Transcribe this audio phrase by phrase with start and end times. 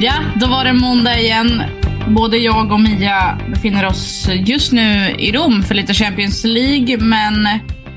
[0.00, 1.62] Ja, då var det måndag igen.
[2.08, 7.48] Både jag och Mia befinner oss just nu i Rom för lite Champions League, men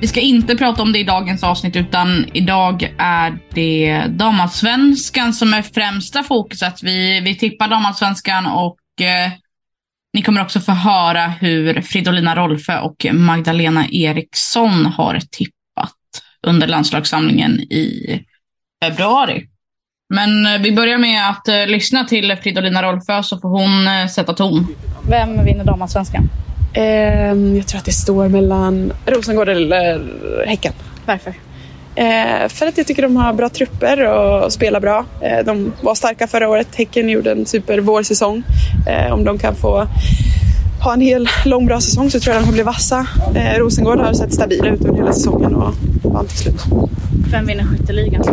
[0.01, 5.53] vi ska inte prata om det i dagens avsnitt, utan idag är det damallsvenskan som
[5.53, 6.83] är främsta fokuset.
[6.83, 9.31] Vi, vi tippar damallsvenskan och eh,
[10.13, 15.95] ni kommer också få höra hur Fridolina Rolfö och Magdalena Eriksson har tippat
[16.47, 18.19] under landslagssamlingen i
[18.83, 19.47] februari.
[20.13, 24.07] Men eh, vi börjar med att eh, lyssna till Fridolina Rolfö så får hon eh,
[24.07, 24.67] sätta ton.
[25.09, 26.29] Vem vinner damallsvenskan?
[26.73, 30.01] Ehm, jag tror att det står mellan Rosengård eller
[30.47, 30.73] Häcken.
[31.05, 31.33] Varför?
[31.95, 35.05] Eh, för att jag tycker de har bra trupper och spelar bra.
[35.21, 36.67] Eh, de var starka förra året.
[36.75, 38.43] Häcken gjorde en super vårsäsong.
[38.87, 39.87] Eh, om de kan få
[40.83, 43.07] ha en hel lång bra säsong så tror jag de kommer bli vassa.
[43.35, 46.63] Eh, Rosengård har sett stabila ut under hela säsongen och vann till slut.
[47.31, 48.23] Vem vinner skytteligan?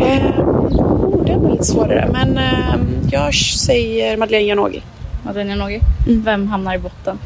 [0.00, 2.74] Eh, oh, det var lite svårare men eh,
[3.10, 4.80] jag säger Madeleine Janogy.
[5.24, 5.80] Madeleine Janogy.
[6.06, 7.18] Vem hamnar i botten?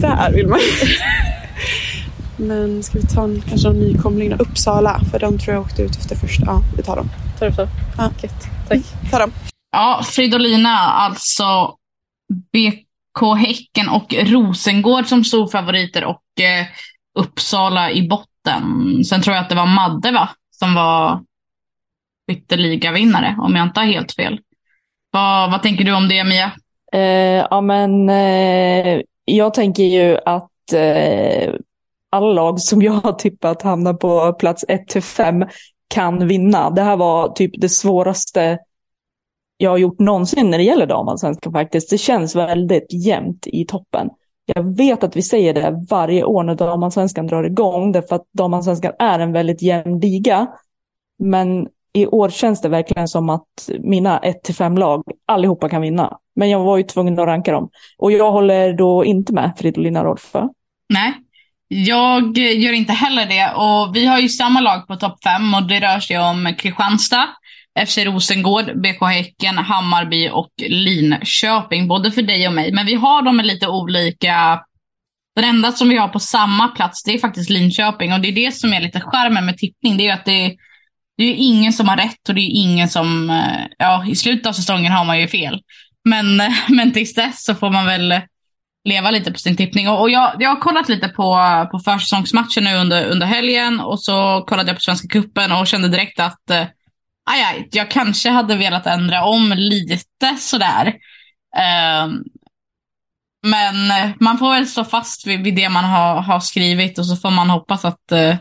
[0.00, 0.58] Där vill man
[2.36, 4.36] Men ska vi ta en, kanske någon nykomling då?
[4.36, 6.44] Uppsala, för de tror jag åkte ut efter första.
[6.46, 7.10] Ja, vi tar dem.
[7.38, 7.68] Tar du så?
[7.98, 8.10] Ja.
[8.22, 8.44] Gött.
[8.68, 9.10] Tack.
[9.10, 9.32] Ta dem.
[9.72, 11.74] Ja, Fridolina, alltså
[12.52, 16.66] BK Häcken och Rosengård som storfavoriter och eh,
[17.18, 18.64] Uppsala i botten.
[19.04, 20.28] Sen tror jag att det var Madde va?
[20.58, 21.24] Som var
[22.30, 24.40] skytteligavinnare, om jag inte har helt fel.
[25.10, 26.52] Vad, vad tänker du om det, Mia?
[26.92, 31.54] Eh, ja, men eh, jag tänker ju att eh,
[32.10, 35.44] alla lag som jag har tippat hamnar på plats 1 till 5
[35.88, 36.70] kan vinna.
[36.70, 38.58] Det här var typ det svåraste
[39.56, 41.90] jag har gjort någonsin när det gäller damallsvenskan faktiskt.
[41.90, 44.10] Det känns väldigt jämnt i toppen.
[44.46, 48.92] Jag vet att vi säger det varje år när damallsvenskan drar igång, därför att damallsvenskan
[48.98, 50.46] är en väldigt jämn liga.
[51.18, 56.18] Men i år känns det verkligen som att mina 1-5 lag, allihopa kan vinna.
[56.36, 57.70] Men jag var ju tvungen att ranka dem.
[57.98, 60.48] Och jag håller då inte med Fridolina Rolfö.
[60.88, 61.12] Nej,
[61.68, 63.54] jag gör inte heller det.
[63.54, 67.28] Och vi har ju samma lag på topp 5 och det rör sig om Kristianstad,
[67.78, 71.88] FC Rosengård, BK Häcken, Hammarby och Linköping.
[71.88, 72.72] Både för dig och mig.
[72.72, 74.60] Men vi har dem med lite olika...
[75.36, 78.12] Den enda som vi har på samma plats det är faktiskt Linköping.
[78.12, 79.96] Och det är det som är lite charmen med tippning.
[79.96, 80.56] Det är ju att det,
[81.16, 83.30] det är ingen som har rätt och det är ingen som...
[83.30, 85.60] Eh, ja, i slutet av säsongen har man ju fel.
[86.04, 86.36] Men,
[86.68, 88.20] men tills dess så får man väl
[88.84, 89.88] leva lite på sin tippning.
[89.88, 91.38] Och, och jag, jag har kollat lite på,
[91.70, 95.88] på försäsongsmatchen nu under, under helgen och så kollade jag på Svenska Cupen och kände
[95.88, 96.64] direkt att eh,
[97.30, 100.94] aj, aj, jag kanske hade velat ändra om lite sådär.
[101.56, 102.24] Ehm,
[103.46, 107.06] men eh, man får väl stå fast vid, vid det man har, har skrivit och
[107.06, 108.36] så får man hoppas att eh,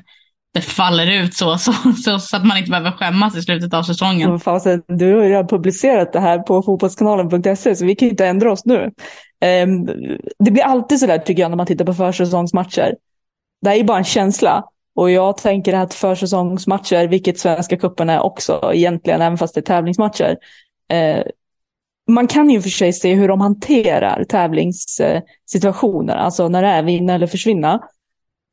[0.53, 1.73] det faller ut så, så,
[2.03, 4.29] så, så att man inte behöver skämmas i slutet av säsongen.
[4.29, 8.09] Men fasen, du har ju redan publicerat det här på fotbollskanalen.se så vi kan ju
[8.09, 8.91] inte ändra oss nu.
[9.63, 9.85] Um,
[10.39, 12.95] det blir alltid sådär tycker jag när man tittar på försäsongsmatcher.
[13.61, 14.63] Det här är ju bara en känsla.
[14.95, 19.61] Och jag tänker att försäsongsmatcher, vilket Svenska cupen är också egentligen, även fast det är
[19.61, 20.37] tävlingsmatcher.
[20.89, 21.23] Eh,
[22.07, 27.13] man kan ju för sig se hur de hanterar tävlingssituationer, alltså när det är vinna
[27.13, 27.83] eller försvinna.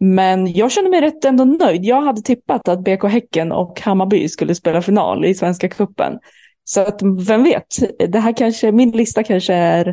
[0.00, 1.84] Men jag känner mig rätt ändå nöjd.
[1.84, 6.19] Jag hade tippat att BK Häcken och Hammarby skulle spela final i Svenska cupen.
[6.64, 7.66] Så att vem vet,
[8.08, 9.88] det här kanske, min lista kanske är,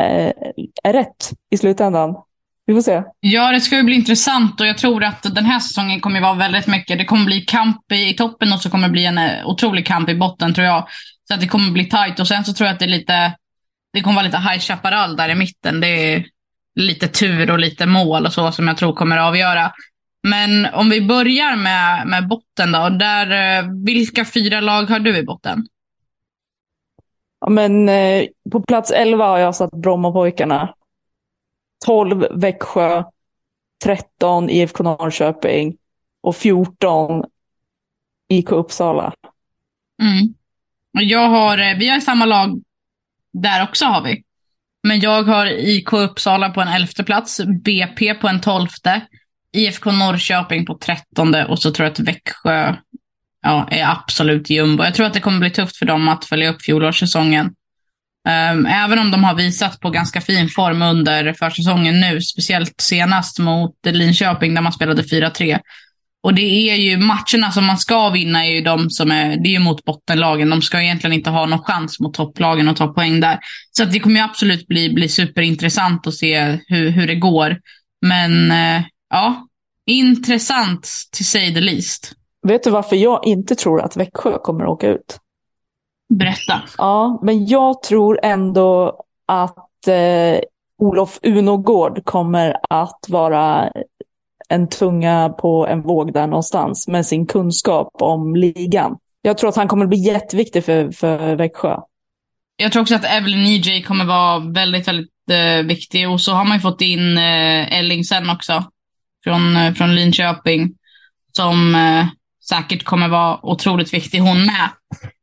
[0.00, 0.32] eh,
[0.82, 2.14] är rätt i slutändan.
[2.66, 3.02] Vi får se.
[3.20, 6.34] Ja, det ska ju bli intressant och jag tror att den här säsongen kommer vara
[6.34, 6.98] väldigt mycket.
[6.98, 9.86] Det kommer bli kamp i, i toppen och så kommer det bli en eh, otrolig
[9.86, 10.88] kamp i botten tror jag.
[11.28, 13.32] Så att det kommer bli tajt och sen så tror jag att det är lite,
[13.92, 15.80] det kommer vara lite High Chaparral där i mitten.
[15.80, 16.24] Det är
[16.74, 19.72] lite tur och lite mål och så som jag tror kommer att avgöra.
[20.22, 22.88] Men om vi börjar med, med botten då.
[22.88, 25.66] Där, eh, vilka fyra lag har du i botten?
[27.40, 30.74] Ja, men, eh, på plats 11 har jag satt Brommapojkarna.
[31.84, 33.04] 12 Växjö.
[33.84, 35.76] 13 IFK Norrköping.
[36.22, 37.24] Och 14
[38.28, 39.12] IK Uppsala.
[40.02, 40.34] Mm.
[40.92, 42.62] Jag har, eh, vi har samma lag
[43.32, 44.22] där också har vi.
[44.82, 49.00] Men jag har IK Uppsala på en elfte plats, BP på en tolfte,
[49.52, 52.76] IFK Norrköping på trettonde och så tror jag att Växjö
[53.42, 54.84] ja, är absolut jumbo.
[54.84, 57.54] Jag tror att det kommer bli tufft för dem att följa upp fjolårssäsongen.
[58.28, 63.38] Um, även om de har visat på ganska fin form under försäsongen nu, speciellt senast
[63.38, 65.60] mot Linköping där man spelade 4-3.
[66.22, 69.48] Och det är ju matcherna som man ska vinna är ju de som är, det
[69.48, 70.50] är ju mot bottenlagen.
[70.50, 73.38] De ska egentligen inte ha någon chans mot topplagen att ta poäng där.
[73.70, 77.56] Så det kommer ju absolut bli, bli superintressant att se hur, hur det går.
[78.06, 79.46] Men eh, ja,
[79.86, 80.82] intressant
[81.18, 82.12] to say the least.
[82.46, 85.18] Vet du varför jag inte tror att Växjö kommer att åka ut?
[86.08, 86.62] Berätta.
[86.78, 90.40] Ja, men jag tror ändå att eh,
[90.78, 93.72] Olof Unogård kommer att vara
[94.48, 98.96] en tunga på en våg där någonstans med sin kunskap om ligan.
[99.22, 101.76] Jag tror att han kommer bli jätteviktig för, för Växjö.
[102.56, 106.10] Jag tror också att Evelyn EJ kommer vara väldigt, väldigt eh, viktig.
[106.10, 108.64] Och så har man ju fått in eh, Ellingsen också.
[109.24, 110.74] Från, eh, från Linköping.
[111.32, 112.06] Som eh,
[112.48, 114.68] säkert kommer vara otroligt viktig hon med.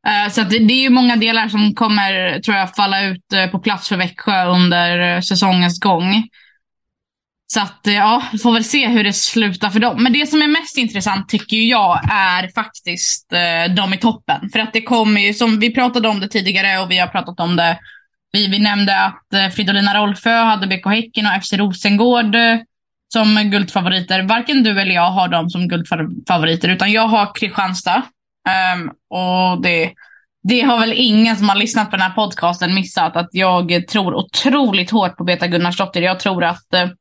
[0.07, 3.47] Eh, så det, det, är ju många delar som kommer, tror jag, falla ut eh,
[3.47, 6.27] på plats för Växjö under eh, säsongens gång.
[7.53, 10.03] Så att ja, vi får väl se hur det slutar för dem.
[10.03, 13.33] Men det som är mest intressant tycker jag är faktiskt
[13.75, 14.49] de i toppen.
[14.49, 17.39] För att det kommer ju, som vi pratade om det tidigare och vi har pratat
[17.39, 17.79] om det.
[18.31, 22.35] Vi, vi nämnde att Fridolina Rolfö hade BK Häcken och FC Rosengård
[23.13, 24.23] som guldfavoriter.
[24.23, 28.01] Varken du eller jag har dem som guldfavoriter, utan jag har Kristianstad.
[28.75, 29.93] Um, och det,
[30.43, 34.15] det har väl ingen som har lyssnat på den här podcasten missat, att jag tror
[34.15, 36.01] otroligt hårt på Beta Gunnarsdottir.
[36.01, 36.91] Jag tror att uh,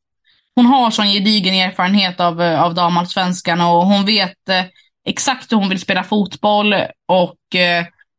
[0.55, 4.71] hon har sån gedigen erfarenhet av, uh, av damallsvenskan och hon vet uh,
[5.07, 6.75] exakt hur hon vill spela fotboll
[7.09, 7.37] och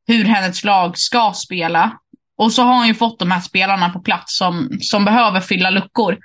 [0.08, 1.92] hur hennes lag ska spela.
[2.38, 5.70] Och så har hon ju fått de här spelarna på plats som, som behöver fylla
[5.70, 6.18] luckor.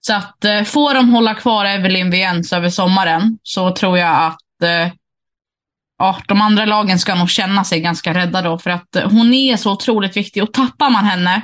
[0.00, 4.62] Så att eh, får de hålla kvar Evelyn Viens över sommaren så tror jag att
[4.62, 4.92] eh,
[5.98, 8.58] ja, de andra lagen ska nog känna sig ganska rädda då.
[8.58, 11.42] För att eh, hon är så otroligt viktig och tappar man henne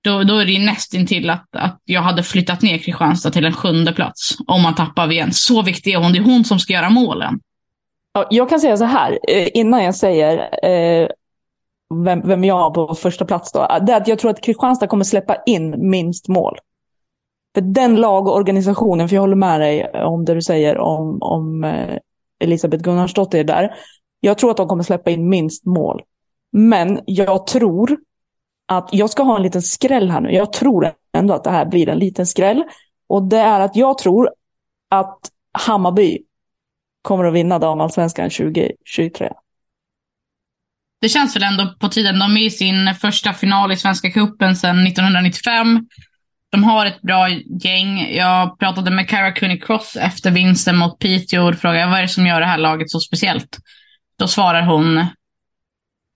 [0.00, 3.52] då, då är det ju nästintill att, att jag hade flyttat ner Kristianstad till en
[3.52, 5.44] sjunde plats om man tappar Viens.
[5.44, 6.12] Så viktig är hon.
[6.12, 7.40] Det är hon som ska göra målen.
[8.30, 11.08] Jag kan säga så här, eh, innan jag säger eh,
[12.04, 13.78] vem, vem jag har på första plats då.
[13.86, 16.58] Det är att jag tror att Kristianstad kommer släppa in minst mål.
[17.54, 21.98] För den lagorganisationen, för jag håller med dig om det du säger om, om eh,
[22.40, 23.74] Elisabeth Gunnarsdottir där.
[24.20, 26.02] Jag tror att de kommer släppa in minst mål.
[26.52, 27.98] Men jag tror
[28.66, 30.30] att jag ska ha en liten skräll här nu.
[30.30, 32.64] Jag tror ändå att det här blir en liten skräll.
[33.06, 34.30] Och det är att jag tror
[34.88, 35.18] att
[35.52, 36.18] Hammarby
[37.02, 39.32] kommer att vinna damallsvenskan 2023.
[41.00, 42.18] Det känns väl ändå på tiden.
[42.18, 45.86] De är i sin första final i Svenska cupen sedan 1995.
[46.50, 47.28] De har ett bra
[47.62, 48.14] gäng.
[48.14, 52.08] Jag pratade med Cara Cooney Cross efter vinsten mot Piteå och frågade vad är det
[52.08, 53.58] som gör det här laget så speciellt.
[54.18, 55.06] Då svarar hon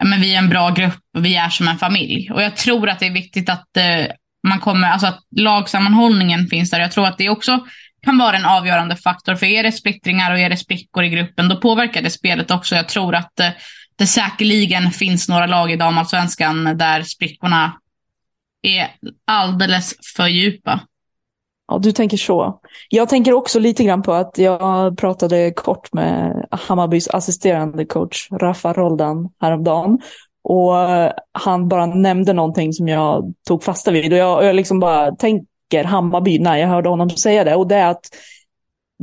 [0.05, 2.31] men vi är en bra grupp och vi är som en familj.
[2.31, 4.07] Och jag tror att det är viktigt att eh,
[4.49, 6.81] man kommer, alltså att lagsammanhållningen finns där.
[6.81, 7.67] Jag tror att det också
[8.05, 9.35] kan vara en avgörande faktor.
[9.35, 12.77] För är det splittringar och är det sprickor i gruppen, då påverkar det spelet också.
[12.77, 13.51] Jag tror att eh,
[13.99, 17.73] det säkerligen finns några lag i damallsvenskan där sprickorna
[18.63, 18.91] är
[19.25, 20.81] alldeles för djupa.
[21.69, 22.61] Ja, du tänker så.
[22.89, 28.73] Jag tänker också lite grann på att jag pratade kort med Hammarbys assisterande coach Rafa
[28.73, 29.99] Roldan häromdagen.
[30.45, 34.13] Och eh, han bara nämnde någonting som jag tog fasta vid.
[34.13, 37.55] Och jag, jag liksom bara tänker Hammarby när jag hörde honom säga det.
[37.55, 38.05] Och det är att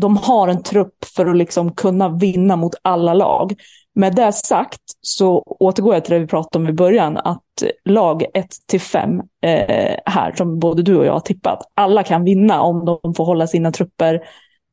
[0.01, 3.54] de har en trupp för att liksom kunna vinna mot alla lag.
[3.96, 8.25] Med det sagt så återgår jag till det vi pratade om i början, att lag
[8.34, 12.62] 1 till 5 eh, här, som både du och jag har tippat, alla kan vinna
[12.62, 14.22] om de får hålla sina trupper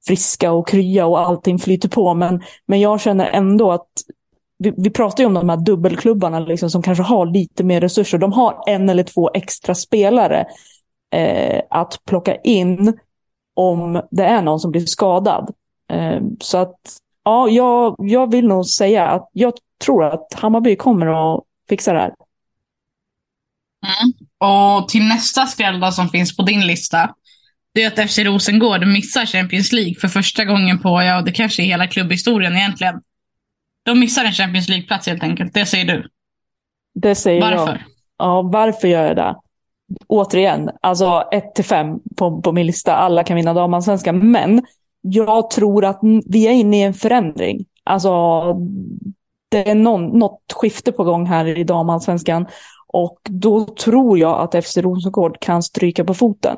[0.07, 2.15] friska och krya och allting flyter på.
[2.15, 3.89] Men, men jag känner ändå att
[4.59, 8.19] vi, vi pratar ju om de här dubbelklubbarna liksom, som kanske har lite mer resurser.
[8.19, 10.47] De har en eller två extra spelare
[11.13, 12.99] eh, att plocka in
[13.55, 15.55] om det är någon som blir skadad.
[15.91, 16.81] Eh, så att
[17.27, 19.53] ja, jag, jag vill nog säga att jag
[19.85, 22.15] tror att Hammarby kommer att fixa det här.
[23.87, 24.13] Mm.
[24.39, 27.15] Och till nästa skräll som finns på din lista.
[27.75, 31.63] Det är att FC Rosengård missar Champions League för första gången på, ja det kanske
[31.63, 33.01] är hela klubbhistorien egentligen.
[33.83, 35.55] De missar en Champions League-plats helt enkelt.
[35.55, 36.09] Det säger du.
[36.95, 37.73] Det säger Varför?
[37.73, 37.81] jag.
[38.19, 39.37] Ja, varför gör jag det?
[40.07, 42.97] Återigen, alltså 1 till 5 på, på min lista.
[42.97, 44.31] Alla kan vinna damallsvenskan.
[44.31, 44.63] Men
[45.11, 47.65] jag tror att vi är inne i en förändring.
[47.85, 48.11] Alltså,
[49.49, 52.47] det är någon, något skifte på gång här i damallsvenskan.
[52.89, 56.57] Och då tror jag att FC Rosengård kan stryka på foten.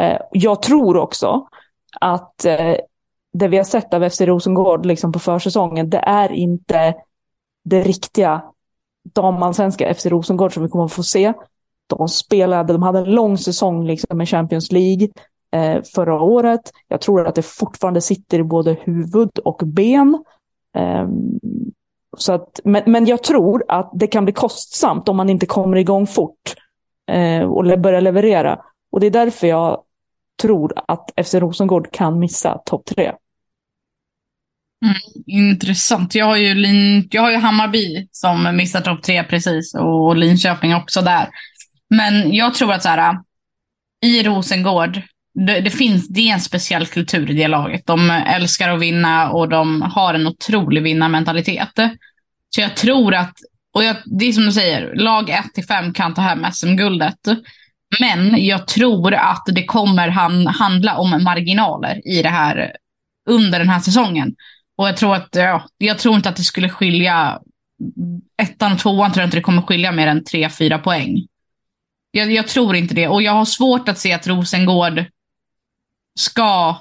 [0.00, 1.48] Eh, jag tror också
[2.00, 2.76] att eh,
[3.32, 6.94] det vi har sett av FC Rosengård liksom på försäsongen, det är inte
[7.64, 8.42] det riktiga
[9.14, 11.32] damallsvenska FC Rosengård som vi kommer att få se.
[11.86, 15.08] De spelade, de hade en lång säsong liksom med Champions League
[15.56, 16.72] eh, förra året.
[16.88, 20.24] Jag tror att det fortfarande sitter i både huvud och ben.
[20.76, 21.08] Eh,
[22.16, 25.76] så att, men, men jag tror att det kan bli kostsamt om man inte kommer
[25.76, 26.54] igång fort
[27.10, 28.60] eh, och le börjar leverera.
[28.92, 29.82] Och det är därför jag
[30.42, 33.12] tror att FC Rosengård kan missa topp tre.
[34.84, 36.14] Mm, intressant.
[36.14, 40.74] Jag har, ju Lin, jag har ju Hammarby som missar topp tre precis och Linköping
[40.74, 41.28] också där.
[41.90, 43.18] Men jag tror att så här,
[44.04, 45.02] i Rosengård,
[45.34, 47.86] det, det, finns, det är en speciell kultur i det laget.
[47.86, 51.72] De älskar att vinna och de har en otrolig vinnarmentalitet.
[52.50, 53.34] Så jag tror att,
[53.74, 57.18] och jag, det är som du säger, lag 1-5 kan ta hem SM-guldet.
[58.00, 62.72] Men jag tror att det kommer han, handla om marginaler i det här
[63.28, 64.34] under den här säsongen.
[64.76, 67.40] Och jag tror att, ja, jag tror inte att det skulle skilja,
[68.42, 71.26] ettan och tvåan tror jag inte det kommer skilja mer än tre, fyra poäng.
[72.10, 73.08] Jag, jag tror inte det.
[73.08, 75.04] Och jag har svårt att se att Rosengård
[76.18, 76.76] ska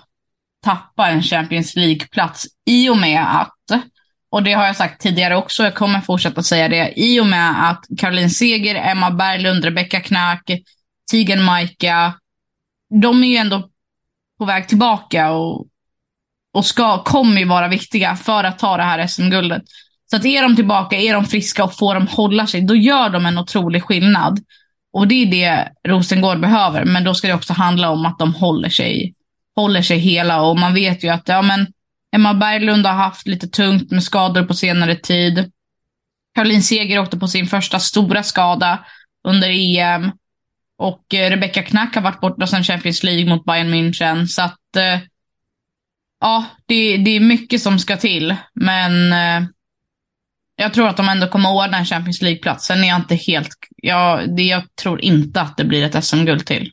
[0.63, 3.83] tappa en Champions League-plats i och med att,
[4.31, 7.69] och det har jag sagt tidigare också, jag kommer fortsätta säga det, i och med
[7.69, 10.51] att Caroline Seger, Emma Berglund, Rebecca Knack,
[11.11, 12.13] Tigen Maika,
[13.01, 13.69] de är ju ändå
[14.37, 15.67] på väg tillbaka och,
[16.53, 19.63] och ska, kommer ju vara viktiga för att ta det här SM-guldet.
[20.09, 23.09] Så att är de tillbaka, är de friska och får de hålla sig, då gör
[23.09, 24.39] de en otrolig skillnad.
[24.93, 28.33] Och det är det Rosengård behöver, men då ska det också handla om att de
[28.33, 29.13] håller sig,
[29.57, 30.41] håller sig hela.
[30.41, 31.67] Och man vet ju att ja, men
[32.15, 35.51] Emma Berglund har haft lite tungt med skador på senare tid.
[36.35, 38.85] Caroline Seger åkte på sin första stora skada
[39.27, 40.11] under EM.
[40.77, 44.25] Och eh, Rebecca Knack har varit borta sedan Champions League mot Bayern München.
[44.25, 44.99] Så att, eh,
[46.19, 48.35] ja, det, det är mycket som ska till.
[48.53, 49.49] Men eh,
[50.55, 52.65] jag tror att de ändå kommer ordna en Champions League-plats.
[52.65, 53.49] Sen är jag inte helt...
[53.77, 56.71] Jag, det, jag tror inte att det blir ett SM-guld till.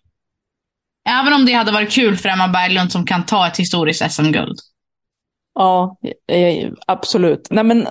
[1.09, 4.59] Även om det hade varit kul för Emma Berglund som kan ta ett historiskt SM-guld.
[5.55, 5.97] Ja,
[6.29, 7.49] eh, absolut.
[7.51, 7.89] Nej, men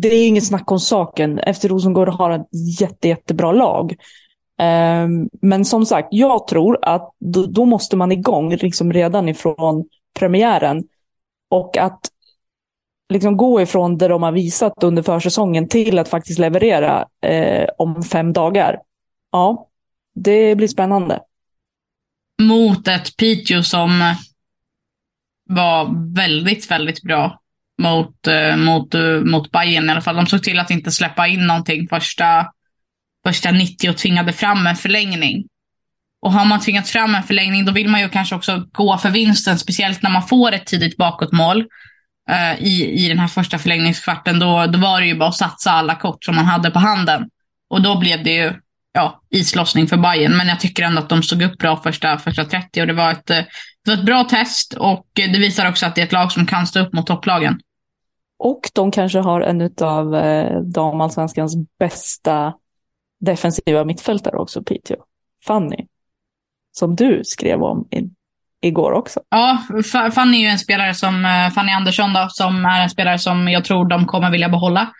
[0.00, 1.38] det är inget snack om saken.
[1.38, 3.94] Efter Rosengård har ett jätte, jättebra lag.
[4.58, 7.10] Ehm, men som sagt, jag tror att
[7.48, 9.84] då måste man igång liksom redan ifrån
[10.18, 10.84] premiären.
[11.50, 12.00] Och att
[13.08, 18.02] liksom gå ifrån det de har visat under försäsongen till att faktiskt leverera eh, om
[18.02, 18.78] fem dagar.
[19.32, 19.68] Ja,
[20.14, 21.20] det blir spännande.
[22.42, 24.14] Mot ett Piteå som
[25.48, 27.40] var väldigt, väldigt bra
[27.82, 30.16] mot, eh, mot, eh, mot Bayern i alla fall.
[30.16, 32.46] De såg till att inte släppa in någonting första,
[33.26, 35.44] första 90 och tvingade fram en förlängning.
[36.22, 39.10] Och har man tvingat fram en förlängning då vill man ju kanske också gå för
[39.10, 41.64] vinsten, speciellt när man får ett tidigt bakåtmål
[42.30, 44.38] eh, i, i den här första förlängningskvarten.
[44.38, 47.28] Då, då var det ju bara att satsa alla kort som man hade på handen.
[47.70, 48.54] Och då blev det ju
[48.96, 50.36] ja, islossning för Bayern.
[50.36, 53.12] Men jag tycker ändå att de stod upp bra första, första 30 och det var,
[53.12, 53.46] ett, det
[53.86, 56.66] var ett bra test och det visar också att det är ett lag som kan
[56.66, 57.60] stå upp mot topplagen.
[58.38, 62.54] Och de kanske har en av eh, damallsvenskans bästa
[63.20, 64.96] defensiva mittfältare också, Piteå.
[65.46, 65.86] Fanny.
[66.72, 68.10] Som du skrev om i,
[68.62, 69.20] igår också.
[69.28, 69.58] Ja,
[70.14, 73.48] Fanny är ju en spelare som, eh, Fanny Andersson då, som är en spelare som
[73.48, 74.90] jag tror de kommer vilja behålla.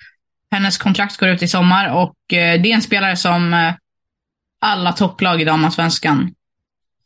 [0.50, 3.75] Hennes kontrakt går ut i sommar och eh, det är en spelare som eh,
[4.61, 6.31] alla topplag i damallsvenskan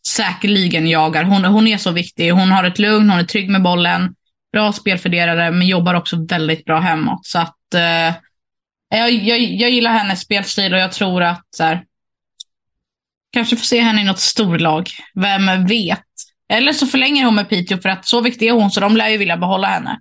[0.09, 1.25] säkerligen jagar.
[1.25, 2.30] Hon, hon är så viktig.
[2.30, 4.14] Hon har ett lugn, hon är trygg med bollen,
[4.52, 7.26] bra spelfördelare, men jobbar också väldigt bra hemåt.
[7.26, 8.14] Så att eh,
[8.88, 11.85] jag, jag, jag gillar hennes spelstil och jag tror att så här,
[13.33, 14.90] kanske får se henne i något storlag.
[15.14, 16.04] Vem vet?
[16.49, 19.09] Eller så förlänger hon med Piteå för att så viktig är hon så de lär
[19.09, 20.00] ju vilja behålla henne.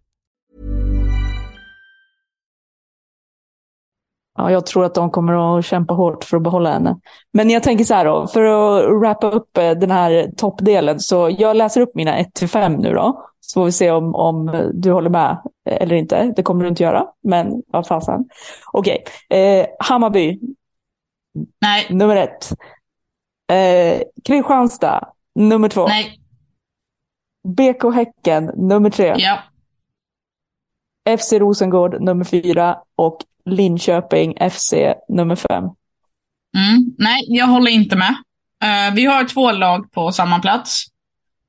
[4.37, 6.99] Ja, jag tror att de kommer att kämpa hårt för att behålla henne.
[7.33, 11.35] Men jag tänker så här då, för att wrappa upp eh, den här toppdelen, så
[11.39, 13.25] jag läser upp mina 1-5 nu då.
[13.39, 16.33] Så får vi se om, om du håller med eller inte.
[16.35, 18.25] Det kommer du inte göra, men vad fasen.
[18.71, 20.39] Okej, eh, Hammarby.
[21.61, 21.87] Nej.
[21.89, 22.51] Nummer ett.
[23.51, 25.87] Eh, Kristianstad, nummer två.
[25.87, 26.17] Nej.
[27.47, 29.15] BK Häcken, nummer tre.
[29.17, 29.37] Ja.
[31.09, 32.77] FC Rosengård, nummer fyra.
[32.95, 34.73] Och Linköping FC,
[35.09, 35.63] nummer fem.
[36.57, 36.95] Mm.
[36.97, 38.15] Nej, jag håller inte med.
[38.63, 40.85] Uh, vi har två lag på samma plats.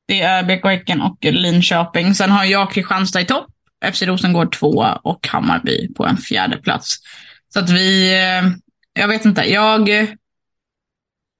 [0.07, 2.15] Det är BK Häcken och Linköping.
[2.15, 3.47] Sen har jag Kristianstad i topp,
[3.93, 6.97] FC Rosengård tvåa och Hammarby på en fjärde plats.
[7.53, 8.53] Så att vi, uh,
[8.93, 9.89] jag vet inte, jag,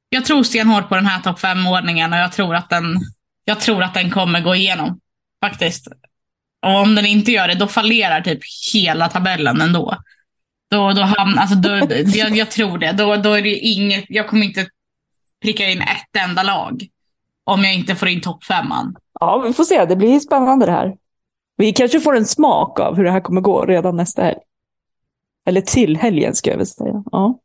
[0.09, 3.01] jag tror stenhårt på den här topp fem-ordningen och jag tror, att den,
[3.45, 5.01] jag tror att den kommer gå igenom.
[5.45, 5.89] Faktiskt.
[6.63, 8.41] Och om den inte gör det, då fallerar typ
[8.75, 9.97] hela tabellen ändå.
[10.71, 11.69] Då, då hamnar, alltså då,
[12.07, 12.93] jag, jag, tror det.
[12.93, 14.67] Då, då är det inget, jag kommer inte
[15.43, 16.87] pricka in ett enda lag.
[17.45, 18.97] Om jag inte får in toppfemman.
[19.21, 19.85] Ja, vi får se.
[19.85, 20.95] Det blir spännande det här.
[21.57, 24.39] Vi kanske får en smak av hur det här kommer gå redan nästa helg.
[25.47, 27.05] Eller till helgen ska jag väl säga.
[27.13, 27.39] Ja.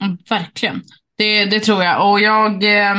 [0.00, 0.82] Mm, verkligen.
[1.16, 2.10] Det, det tror jag.
[2.10, 2.64] Och jag...
[2.64, 2.94] Eh,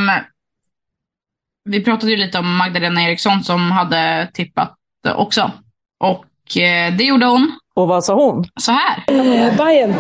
[1.70, 4.78] vi pratade ju lite om Magdalena Eriksson som hade tippat
[5.14, 5.52] också.
[6.00, 7.60] Och eh, det gjorde hon.
[7.76, 8.46] Och vad sa hon?
[8.60, 9.04] Så här.
[9.08, 9.96] Eh, Bayern.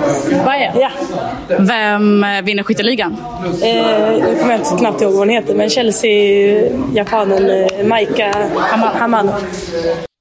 [0.45, 0.79] Bayern?
[0.79, 0.89] Ja.
[1.59, 3.17] Vem eh, vinner skytteligan?
[3.63, 8.49] Eh, jag kommer inte knappt ihåg vad hon heter, men Chelsea, japanen eh, Maika
[8.99, 9.31] Hamano.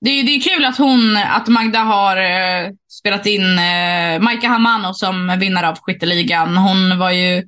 [0.00, 4.48] Det är, det är kul att hon, att Magda har eh, spelat in eh, Maika
[4.48, 6.56] Hamano som vinnare av skytteligan.
[6.56, 7.44] Hon var ju,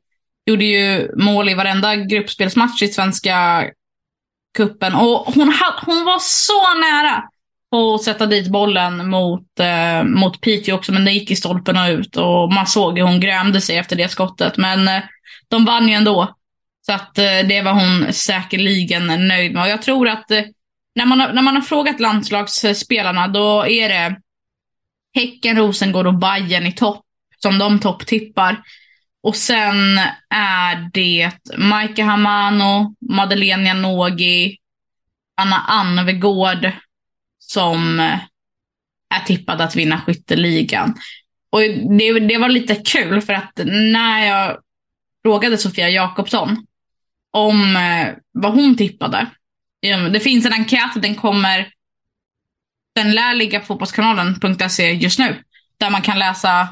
[0.47, 3.65] gjorde ju mål i varenda gruppspelsmatch i Svenska
[4.57, 5.55] kuppen och hon,
[5.87, 7.23] hon var så nära
[7.77, 11.89] att sätta dit bollen mot, eh, mot Piteå också, men det gick i stolpen och
[11.89, 12.17] ut.
[12.17, 14.57] Och man såg hur hon grämde sig efter det skottet.
[14.57, 15.03] Men eh,
[15.49, 16.35] de vann ju ändå.
[16.87, 19.63] Så att eh, det var hon säkerligen nöjd med.
[19.63, 20.43] Och jag tror att eh,
[20.95, 24.17] när, man har, när man har frågat landslagsspelarna, då är det
[25.15, 27.05] Häcken, Rosengård och Bayern i topp,
[27.43, 28.63] som de topptippar.
[29.27, 29.99] Och sen
[30.31, 34.57] är det Maika Hamano, Madeleine Janogy,
[35.37, 36.71] Anna Anvegård
[37.39, 38.01] som
[39.15, 40.95] är tippad att vinna skytteligan.
[41.51, 41.61] Och
[41.99, 44.59] det, det var lite kul för att när jag
[45.23, 46.67] frågade Sofia Jakobsson
[47.31, 49.27] om eh, vad hon tippade.
[49.87, 51.69] Eh, det finns en enkät, den kommer,
[52.95, 55.43] den lär ligga på fotbollskanalen.se just nu.
[55.79, 56.69] Där man kan läsa,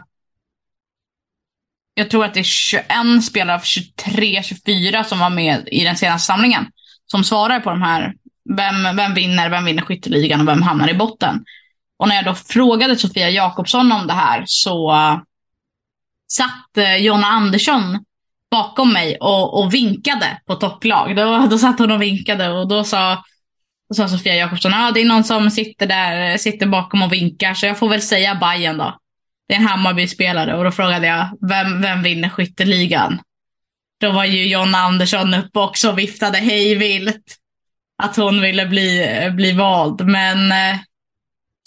[1.95, 2.85] jag tror att det är 21
[3.25, 6.67] spelare av 23-24 som var med i den senaste samlingen.
[7.07, 8.15] Som svarar på de här
[8.57, 11.45] vem, vem vinner, vem vinner skytteligan och vem hamnar i botten?
[11.99, 15.19] Och när jag då frågade Sofia Jakobsson om det här så eh,
[16.33, 18.05] satt eh, Jonna Andersson
[18.51, 21.17] bakom mig och, och vinkade på topplag.
[21.17, 23.25] Då, då satt hon och vinkade och då sa,
[23.89, 27.13] då sa Sofia Jakobsson, ja ah, det är någon som sitter där, sitter bakom och
[27.13, 28.99] vinkar så jag får väl säga Bajen då.
[29.49, 33.21] Det är en Hammarby-spelare och då frågade jag, vem, vem vinner skytteligan?
[34.01, 37.37] Då var ju Jonna Andersson uppe också och viftade hej vilt
[38.03, 40.07] att hon ville bli, bli vald.
[40.07, 40.79] Men eh,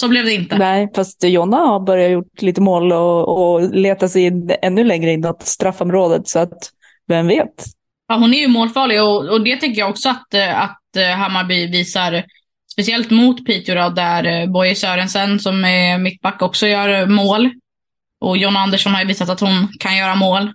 [0.01, 0.57] så blev det inte.
[0.57, 5.11] Nej, fast Jonna har börjat gjort lite mål och, och leta sig in ännu längre
[5.11, 6.27] inåt straffområdet.
[6.27, 6.71] Så att
[7.07, 7.65] vem vet?
[8.07, 11.17] Ja, hon är ju målfarlig och, och det tycker jag också att, eh, att eh,
[11.17, 12.23] Hammarby visar.
[12.71, 17.49] Speciellt mot Piteå då, där Boje Sörensen som är mittback också gör mål.
[18.19, 20.53] Och Jonna Andersson har ju visat att hon kan göra mål.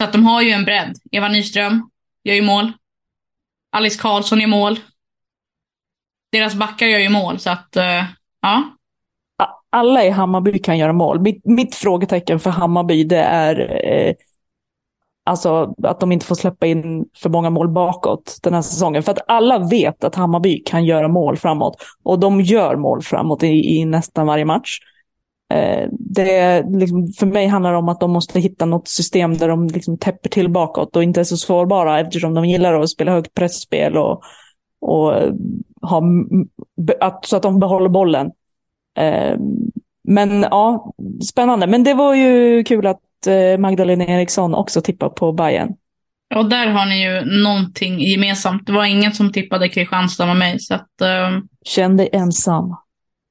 [0.00, 0.96] Så att de har ju en bredd.
[1.10, 1.90] Eva Nyström
[2.24, 2.72] gör ju mål.
[3.72, 4.78] Alice Karlsson gör mål
[6.32, 8.04] deras backar gör ju mål, så att uh,
[8.42, 8.62] ja.
[9.70, 11.20] Alla i Hammarby kan göra mål.
[11.20, 14.14] Mitt, mitt frågetecken för Hammarby det är eh,
[15.24, 19.02] alltså att de inte får släppa in för många mål bakåt den här säsongen.
[19.02, 21.76] För att alla vet att Hammarby kan göra mål framåt.
[22.02, 24.78] Och de gör mål framåt i, i nästan varje match.
[25.52, 29.48] Eh, det, liksom, för mig handlar det om att de måste hitta något system där
[29.48, 33.12] de liksom täpper till bakåt och inte är så sårbara eftersom de gillar att spela
[33.12, 34.22] högt pressspel och,
[34.80, 35.14] och
[35.82, 36.02] ha,
[37.00, 38.30] att, så att de behåller bollen.
[38.98, 39.36] Eh,
[40.04, 40.94] men ja,
[41.30, 41.66] spännande.
[41.66, 45.74] Men det var ju kul att eh, Magdalena Eriksson också tippar på Bayern.
[46.34, 48.66] Och där har ni ju någonting gemensamt.
[48.66, 50.60] Det var ingen som tippade Kristianstad med mig.
[50.60, 51.40] Så att, uh...
[51.64, 52.76] Känn dig ensam.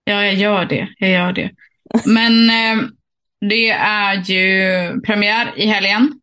[0.04, 0.88] Ja, jag gör det.
[0.98, 1.52] Jag gör det.
[2.06, 2.88] Men eh,
[3.50, 6.14] det är ju premiär i helgen.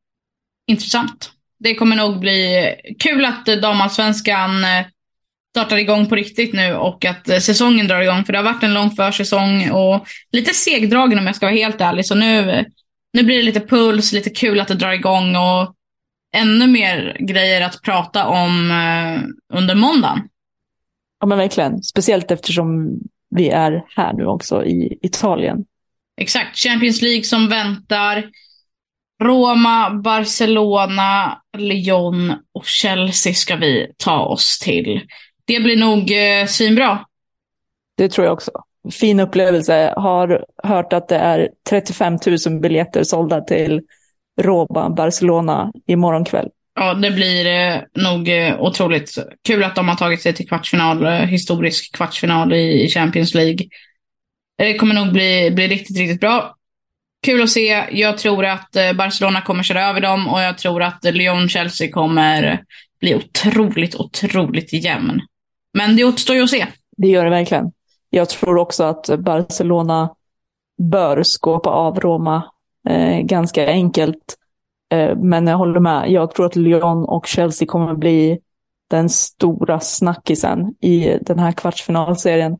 [0.66, 1.32] Intressant.
[1.58, 4.86] Det kommer nog bli kul att damallsvenskan eh,
[5.50, 8.24] startar igång på riktigt nu och att eh, säsongen drar igång.
[8.24, 11.80] För det har varit en lång försäsong och lite segdragen om jag ska vara helt
[11.80, 12.06] ärlig.
[12.06, 12.64] Så nu,
[13.12, 15.74] nu blir det lite puls, lite kul att det drar igång och
[16.36, 20.20] ännu mer grejer att prata om eh, under måndagen.
[21.20, 21.82] Ja men verkligen.
[21.82, 25.64] Speciellt eftersom vi är här nu också i Italien.
[26.20, 26.58] Exakt.
[26.58, 28.30] Champions League som väntar.
[29.22, 35.00] Roma, Barcelona, Lyon och Chelsea ska vi ta oss till.
[35.44, 37.06] Det blir nog eh, svinbra.
[37.96, 38.50] Det tror jag också.
[38.92, 39.94] Fin upplevelse.
[39.96, 43.82] Har hört att det är 35 000 biljetter sålda till
[44.40, 46.48] Roma, Barcelona imorgon kväll.
[46.80, 49.14] Ja, det blir eh, nog eh, otroligt
[49.44, 53.66] kul att de har tagit sig till kvartsfinal, eh, historisk kvartsfinal i, i Champions League.
[54.58, 56.54] Det kommer nog bli, bli riktigt, riktigt bra.
[57.26, 57.84] Kul att se.
[57.92, 62.62] Jag tror att eh, Barcelona kommer köra över dem och jag tror att Lyon-Chelsea kommer
[63.00, 65.20] bli otroligt, otroligt jämn.
[65.74, 66.66] Men det återstår ju att se.
[66.96, 67.72] Det gör det verkligen.
[68.10, 70.10] Jag tror också att Barcelona
[70.90, 72.50] bör skåpa av Roma
[72.88, 74.37] eh, ganska enkelt.
[74.90, 76.10] Eh, men jag håller med.
[76.10, 78.38] Jag tror att Lyon och Chelsea kommer bli
[78.90, 82.56] den stora snackisen i den här kvartsfinalserien.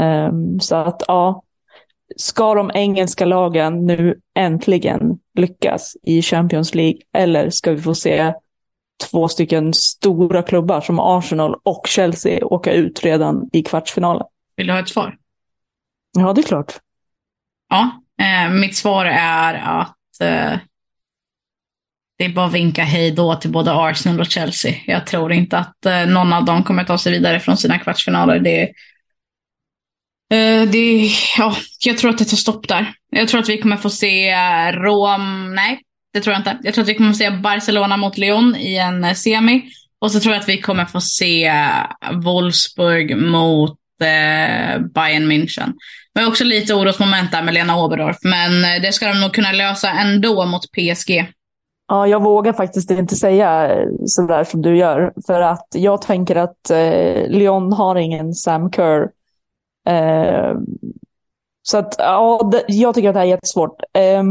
[0.00, 1.42] Eh, så att ja,
[2.16, 8.34] ska de engelska lagen nu äntligen lyckas i Champions League eller ska vi få se
[9.10, 14.26] två stycken stora klubbar som Arsenal och Chelsea åka ut redan i kvartsfinalen?
[14.56, 15.16] Vill du ha ett svar?
[16.18, 16.72] Ja, det är klart.
[17.68, 17.90] Ja,
[18.20, 20.58] Eh, mitt svar är att eh,
[22.18, 24.74] det är bara att vinka hej då till både Arsenal och Chelsea.
[24.86, 28.38] Jag tror inte att eh, någon av dem kommer ta sig vidare från sina kvartsfinaler.
[28.38, 28.62] Det,
[30.34, 32.92] eh, det, ja, jag tror att det tar stopp där.
[33.10, 35.80] Jag tror att vi kommer få se eh, Rom, nej
[36.12, 36.58] det tror jag inte.
[36.62, 39.62] Jag tror att vi kommer få se Barcelona mot Lyon i en eh, semi.
[40.00, 45.72] Och så tror jag att vi kommer få se eh, Wolfsburg mot eh, Bayern München.
[46.14, 49.90] Men också lite orosmoment där med Lena Oberorf, men det ska de nog kunna lösa
[49.90, 51.26] ändå mot PSG.
[51.88, 55.12] Ja, jag vågar faktiskt inte säga eh, sådär som du gör.
[55.26, 59.10] För att jag tänker att eh, Lyon har ingen Sam Kerr.
[59.88, 60.54] Eh,
[61.62, 63.82] så att ja, det, jag tycker att det här är jättesvårt.
[63.92, 64.22] Eh,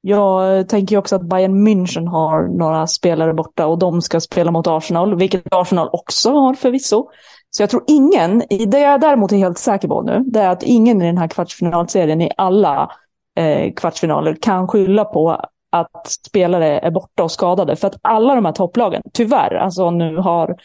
[0.00, 4.66] jag tänker också att Bayern München har några spelare borta och de ska spela mot
[4.66, 7.08] Arsenal, vilket Arsenal också har förvisso.
[7.50, 10.62] Så jag tror ingen, det jag däremot är helt säker på nu, det är att
[10.62, 12.90] ingen i den här kvartsfinalserien i alla
[13.36, 17.76] eh, kvartsfinaler kan skylla på att spelare är borta och skadade.
[17.76, 20.56] För att alla de här topplagen, tyvärr, alltså nu har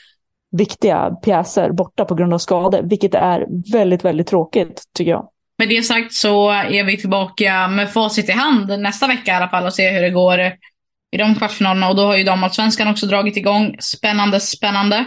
[0.51, 5.29] viktiga pjäser borta på grund av skador, vilket är väldigt, väldigt tråkigt tycker jag.
[5.57, 9.49] Med det sagt så är vi tillbaka med facit i hand nästa vecka i alla
[9.49, 10.39] fall och se hur det går
[11.11, 11.89] i de kvartsfinalerna.
[11.89, 13.75] Och då har ju damallsvenskan också dragit igång.
[13.79, 15.05] Spännande, spännande.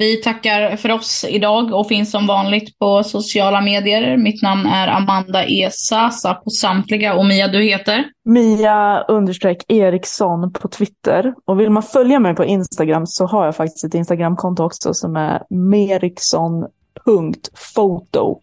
[0.00, 4.16] Vi tackar för oss idag och finns som vanligt på sociala medier.
[4.16, 5.68] Mitt namn är Amanda E.
[5.72, 8.04] Sasa på samtliga och Mia, du heter?
[8.24, 11.34] Mia understreck Eriksson på Twitter.
[11.44, 15.16] Och vill man följa mig på Instagram så har jag faktiskt ett Instagramkonto också som
[15.16, 18.40] är meriksson.foto.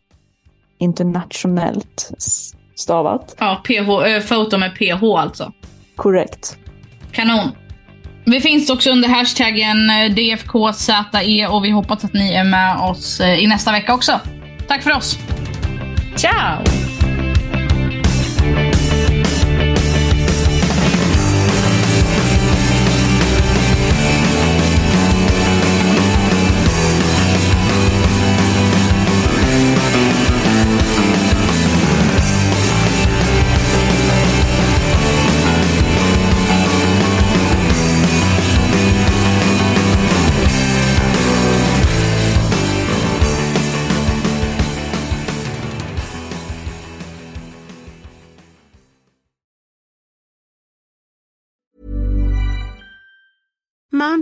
[0.78, 2.12] Internationellt
[2.76, 3.36] stavat.
[3.40, 5.52] Ja, PH, foto med PH alltså.
[5.96, 6.58] Korrekt.
[7.12, 7.52] Kanon.
[8.26, 13.20] Vi finns också under hashtaggen eh, DFKZE och vi hoppas att ni är med oss
[13.20, 14.20] eh, i nästa vecka också.
[14.68, 15.18] Tack för oss!
[16.16, 16.95] Ciao!